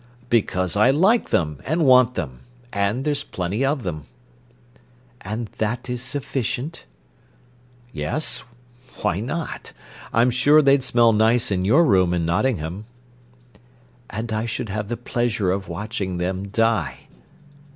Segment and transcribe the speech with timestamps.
[0.31, 4.05] "Because I like them, and want them—and there's plenty of them."
[5.21, 6.85] "And that is sufficient?"
[7.93, 8.43] "Yes.
[9.03, 9.73] Why not?
[10.11, 12.85] I'm sure they'd smell nice in your room in Nottingham."
[14.09, 17.01] "And I should have the pleasure of watching them die."